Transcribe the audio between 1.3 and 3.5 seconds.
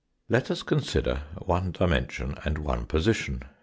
one dimension and one position.